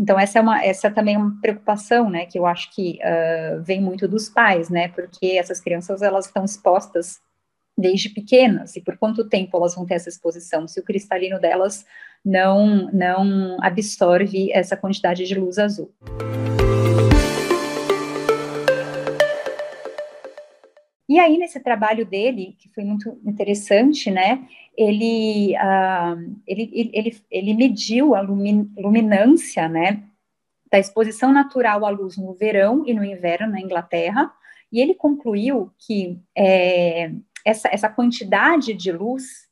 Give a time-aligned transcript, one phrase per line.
[0.00, 3.62] Então, essa é, uma, essa também é uma preocupação, né, que eu acho que uh,
[3.62, 7.20] vem muito dos pais, né, porque essas crianças, elas estão expostas
[7.76, 11.84] desde pequenas, e por quanto tempo elas vão ter essa exposição, se o cristalino delas
[12.24, 15.92] não, não absorve essa quantidade de luz azul.
[21.10, 24.46] E aí, nesse trabalho dele, que foi muito interessante, né,
[24.78, 30.04] ele, uh, ele, ele, ele, mediu a luminância, né,
[30.70, 34.32] da exposição natural à luz no verão e no inverno na Inglaterra,
[34.70, 37.10] e ele concluiu que é,
[37.44, 39.48] essa, essa quantidade de luz,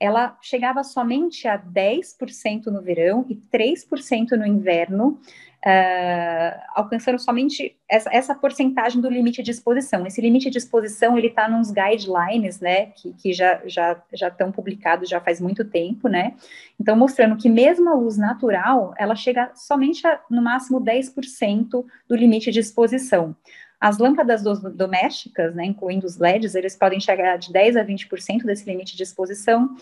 [0.00, 5.20] ela chegava somente a 10% no verão e 3% no inverno,
[5.64, 10.06] uh, alcançando somente essa, essa porcentagem do limite de exposição.
[10.06, 14.50] Esse limite de exposição, ele está nos guidelines, né, que, que já, já, já estão
[14.50, 16.34] publicados já faz muito tempo, né,
[16.80, 22.16] então mostrando que mesmo a luz natural, ela chega somente a, no máximo 10% do
[22.16, 23.36] limite de exposição.
[23.80, 24.42] As lâmpadas
[24.74, 29.02] domésticas, né, incluindo os LEDs, eles podem chegar de 10 a 20% desse limite de
[29.02, 29.74] exposição,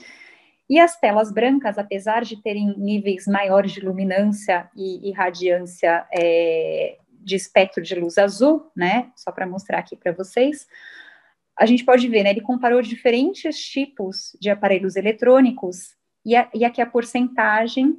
[0.71, 6.97] e as telas brancas, apesar de terem níveis maiores de luminância e, e radiância é,
[7.11, 9.11] de espectro de luz azul, né?
[9.17, 10.69] Só para mostrar aqui para vocês,
[11.59, 12.31] a gente pode ver, né?
[12.31, 17.99] Ele comparou diferentes tipos de aparelhos eletrônicos e, a, e aqui a porcentagem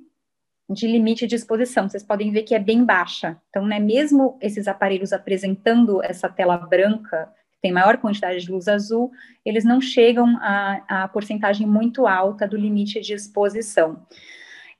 [0.69, 1.89] de limite de exposição.
[1.89, 3.37] Vocês podem ver que é bem baixa.
[3.49, 7.29] Então, né, mesmo esses aparelhos apresentando essa tela branca
[7.61, 9.11] tem maior quantidade de luz azul,
[9.45, 14.05] eles não chegam a, a porcentagem muito alta do limite de exposição.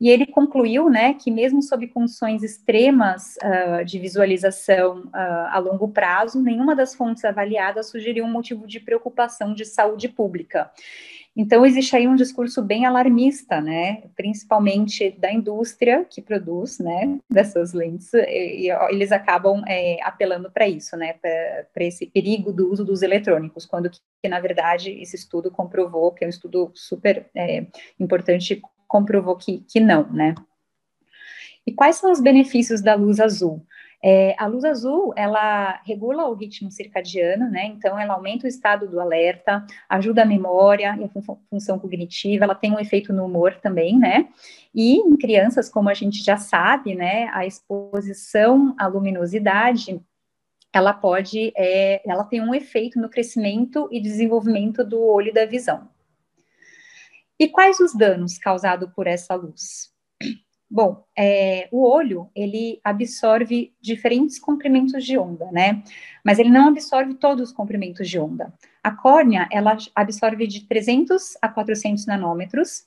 [0.02, 5.88] E ele concluiu, né, que mesmo sob condições extremas uh, de visualização uh, a longo
[5.90, 10.72] prazo, nenhuma das fontes avaliadas sugeriu um motivo de preocupação de saúde pública.
[11.36, 17.72] Então, existe aí um discurso bem alarmista, né, principalmente da indústria que produz, né, dessas
[17.72, 22.84] lentes, e, e eles acabam é, apelando para isso, né, para esse perigo do uso
[22.84, 27.66] dos eletrônicos, quando que, na verdade, esse estudo comprovou, que é um estudo super é,
[27.98, 30.36] importante, comprovou que, que não, né.
[31.66, 33.66] E quais são os benefícios da luz azul?
[34.04, 37.66] É, a luz azul, ela regula o ritmo circadiano, né?
[37.66, 42.46] Então, ela aumenta o estado do alerta, ajuda a memória e a fun função cognitiva,
[42.46, 44.30] ela tem um efeito no humor também, né?
[44.74, 50.02] E em crianças, como a gente já sabe, né, a exposição à luminosidade
[50.74, 55.46] ela pode, é, ela tem um efeito no crescimento e desenvolvimento do olho e da
[55.46, 55.90] visão.
[57.38, 59.92] E quais os danos causados por essa luz?
[60.74, 65.84] Bom, é, o olho, ele absorve diferentes comprimentos de onda, né?
[66.24, 68.54] Mas ele não absorve todos os comprimentos de onda.
[68.82, 72.86] A córnea, ela absorve de 300 a 400 nanômetros,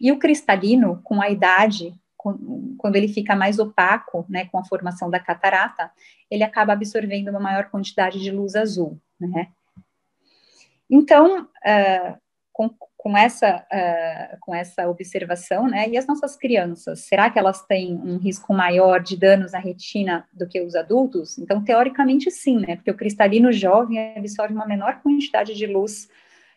[0.00, 4.64] e o cristalino, com a idade, com, quando ele fica mais opaco, né, com a
[4.64, 5.90] formação da catarata,
[6.30, 9.48] ele acaba absorvendo uma maior quantidade de luz azul, né?
[10.88, 12.18] Então, uh,
[13.02, 15.88] com essa, uh, com essa observação, né?
[15.88, 20.24] E as nossas crianças, será que elas têm um risco maior de danos na retina
[20.32, 21.36] do que os adultos?
[21.36, 22.76] Então, teoricamente, sim, né?
[22.76, 26.08] Porque o cristalino jovem absorve uma menor quantidade de luz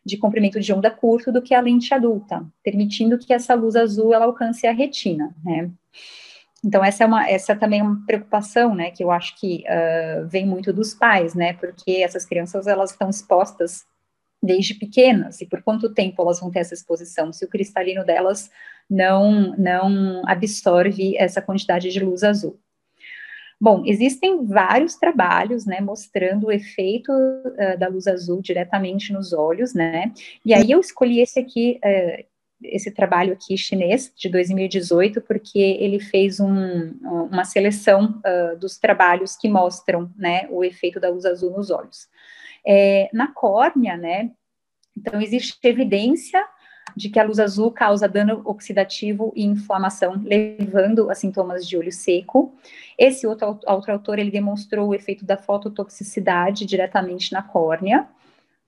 [0.05, 4.13] de comprimento de onda curto do que a lente adulta, permitindo que essa luz azul
[4.13, 5.71] ela alcance a retina, né?
[6.63, 10.27] Então, essa é, uma, essa também é uma preocupação, né, que eu acho que uh,
[10.27, 13.85] vem muito dos pais, né, porque essas crianças, elas estão expostas
[14.41, 18.49] desde pequenas, e por quanto tempo elas vão ter essa exposição, se o cristalino delas
[18.89, 22.59] não, não absorve essa quantidade de luz azul.
[23.59, 29.73] Bom, existem vários trabalhos, né, mostrando o efeito uh, da luz azul diretamente nos olhos,
[29.73, 30.11] né,
[30.45, 32.25] e aí eu escolhi esse aqui, uh,
[32.61, 36.91] esse trabalho aqui chinês, de 2018, porque ele fez um,
[37.31, 42.09] uma seleção uh, dos trabalhos que mostram, né, o efeito da luz azul nos olhos.
[42.67, 44.31] É, na córnea, né,
[44.97, 46.43] então existe evidência
[46.95, 51.91] de que a luz azul causa dano oxidativo e inflamação, levando a sintomas de olho
[51.91, 52.55] seco.
[52.97, 58.07] Esse outro, outro autor, ele demonstrou o efeito da fototoxicidade diretamente na córnea,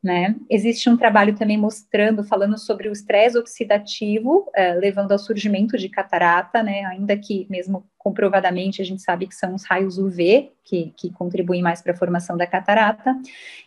[0.04, 0.36] né?
[0.50, 5.90] Existe um trabalho também mostrando, falando sobre o estresse oxidativo, é, levando ao surgimento de
[5.90, 6.86] catarata, né?
[6.86, 11.62] Ainda que, mesmo comprovadamente, a gente sabe que são os raios UV que, que contribuem
[11.62, 13.16] mais para a formação da catarata,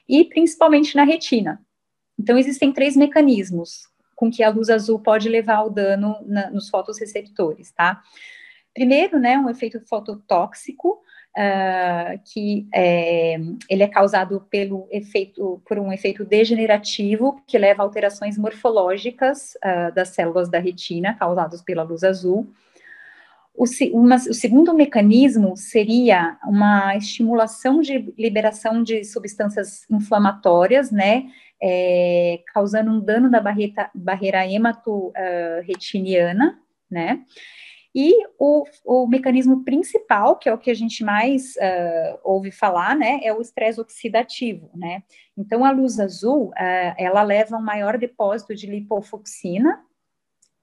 [0.09, 1.61] e principalmente na retina.
[2.19, 6.69] Então, existem três mecanismos com que a luz azul pode levar ao dano na, nos
[6.69, 8.03] fotoreceptores, tá?
[8.75, 11.03] Primeiro, né, um efeito fototóxico,
[11.37, 13.39] uh, que é,
[13.69, 19.95] ele é causado pelo efeito, por um efeito degenerativo, que leva a alterações morfológicas uh,
[19.95, 22.49] das células da retina, causadas pela luz azul.
[23.55, 31.27] O, uma, o, segundo mecanismo seria uma estimulação de liberação de substâncias inflamatórias, né,
[31.63, 36.57] é, causando um dano da barreira, barreira hemato-retiniana, uh,
[36.91, 37.23] né,
[37.95, 42.95] e o, o, mecanismo principal, que é o que a gente mais uh, ouve falar,
[42.97, 45.03] né, é o estresse oxidativo, né.
[45.37, 49.83] Então, a luz azul, uh, ela leva um maior depósito de lipofoxina,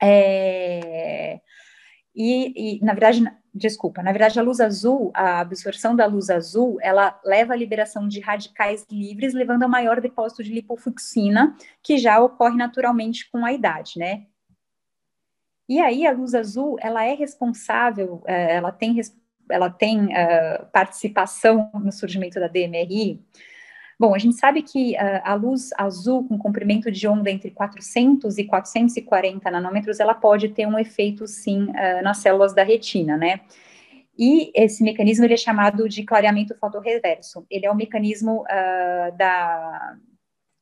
[0.02, 1.40] é,
[2.16, 6.78] e, e, na verdade, desculpa, na verdade, a luz azul, a absorção da luz azul,
[6.82, 12.20] ela leva à liberação de radicais livres, levando a maior depósito de lipofuxina, que já
[12.20, 14.26] ocorre naturalmente com a idade, né?
[15.68, 19.00] E aí, a luz azul, ela é responsável, eh, ela tem,
[19.50, 23.22] ela tem uh, participação no surgimento da DMRI,
[24.00, 28.38] Bom, a gente sabe que uh, a luz azul com comprimento de onda entre 400
[28.38, 33.42] e 440 nanômetros, ela pode ter um efeito, sim, uh, nas células da retina, né?
[34.18, 37.46] E esse mecanismo ele é chamado de clareamento fotorreverso.
[37.50, 39.98] Ele é o mecanismo uh, da,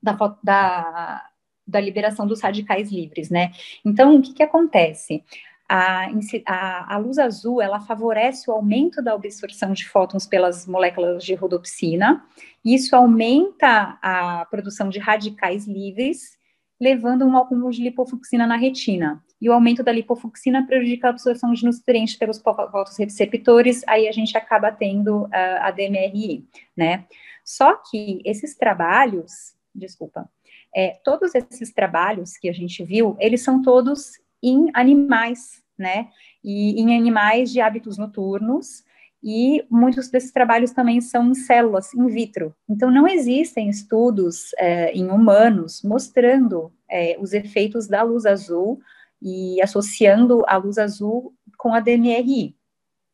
[0.01, 1.29] da, da,
[1.67, 3.51] da, liberação dos radicais livres, né?
[3.83, 5.23] Então, o que, que acontece?
[5.67, 6.07] A,
[6.45, 11.33] a, a, luz azul ela favorece o aumento da absorção de fótons pelas moléculas de
[11.33, 12.23] rodopsina,
[12.63, 16.37] isso aumenta a produção de radicais livres,
[16.79, 19.23] levando um acúmulo de lipofuxina na retina.
[19.41, 24.37] E o aumento da lipofuxina prejudica a absorção de nutrientes pelos fotoreceptores, aí a gente
[24.37, 25.29] acaba tendo uh,
[25.61, 27.05] a DMRI, né?
[27.43, 30.29] Só que esses trabalhos, desculpa,
[30.75, 36.09] é, todos esses trabalhos que a gente viu, eles são todos em animais, né?
[36.43, 38.83] E em animais de hábitos noturnos,
[39.23, 42.53] e muitos desses trabalhos também são em células in vitro.
[42.69, 48.79] Então, não existem estudos é, em humanos mostrando é, os efeitos da luz azul
[49.19, 52.55] e associando a luz azul com a DMRI.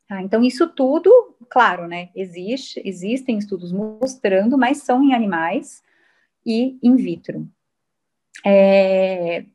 [0.05, 0.21] Tá?
[0.21, 1.09] Então, isso tudo,
[1.49, 5.81] claro, né, existe, existem estudos mostrando, mas são em animais
[6.45, 7.47] e in vitro.
[8.45, 9.45] É,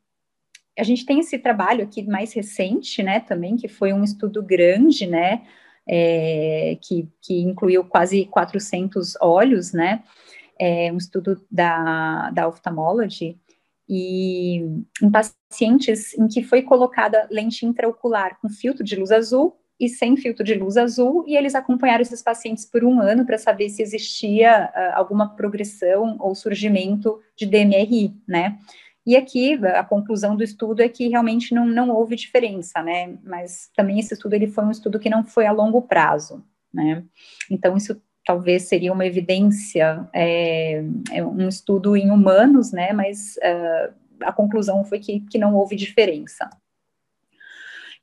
[0.79, 5.06] a gente tem esse trabalho aqui mais recente, né, também, que foi um estudo grande,
[5.06, 5.47] né,
[5.88, 10.03] é, que, que incluiu quase 400 olhos, né,
[10.59, 13.38] é, um estudo da, da ophthalmology,
[13.88, 14.56] e
[15.00, 20.17] em pacientes em que foi colocada lente intraocular com filtro de luz azul e sem
[20.17, 23.82] filtro de luz azul, e eles acompanharam esses pacientes por um ano para saber se
[23.82, 28.58] existia uh, alguma progressão ou surgimento de DMRI, né,
[29.06, 33.17] e aqui a conclusão do estudo é que realmente não, não houve diferença, né?
[33.23, 36.44] Mas também esse estudo ele foi um estudo que não foi a longo prazo,
[36.75, 37.05] né?
[37.49, 40.82] Então isso talvez seria uma evidência, é,
[41.12, 42.93] é um estudo em humanos, né?
[42.93, 46.50] Mas uh, a conclusão foi que, que não houve diferença.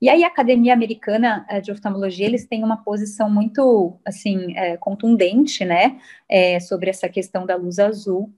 [0.04, 5.64] E aí a Academia Americana de Oftalmologia, eles têm uma posição muito, assim, é, contundente,
[5.64, 5.98] né,
[6.28, 8.30] é, sobre essa questão da luz azul,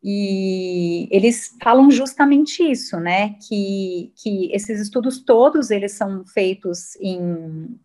[0.00, 7.76] e eles falam justamente isso, né, que, que esses estudos todos, eles são feitos em,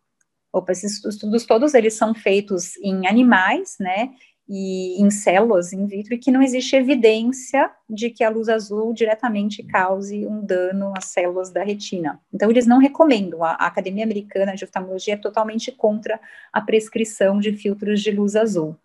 [0.53, 4.13] opa, esses estudos todos, eles são feitos em animais, né,
[4.47, 8.93] e em células in vitro, e que não existe evidência de que a luz azul
[8.93, 12.19] diretamente cause um dano às células da retina.
[12.33, 16.19] Então, eles não recomendam, a, Academia Americana de Oftalmologia é totalmente contra
[16.51, 18.75] a prescrição de filtros de luz azul,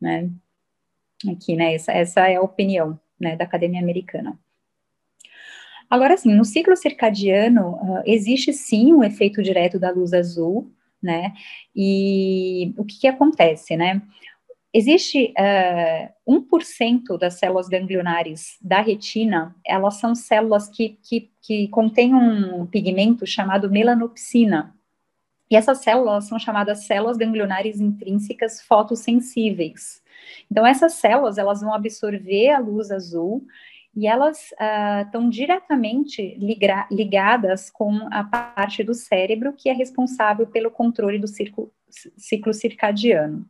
[0.00, 0.28] né,
[1.30, 1.74] aqui, né?
[1.74, 4.36] Essa, essa é a opinião né, da Academia Americana.
[5.88, 11.32] Agora, sim, no ciclo circadiano, uh, existe sim um efeito direto da luz azul, né?
[11.76, 14.02] E o que, que acontece, né?
[14.76, 22.12] Existe uh, 1% das células ganglionares da retina, elas são células que, que, que contêm
[22.12, 24.74] um pigmento chamado melanopsina.
[25.48, 30.02] E essas células são chamadas células ganglionares intrínsecas fotossensíveis.
[30.50, 33.46] Então, essas células, elas vão absorver a luz azul
[33.94, 34.52] e elas
[35.04, 41.16] estão uh, diretamente liga ligadas com a parte do cérebro que é responsável pelo controle
[41.16, 41.72] do ciclo,
[42.16, 43.46] ciclo circadiano.